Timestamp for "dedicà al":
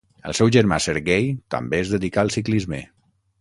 1.97-2.33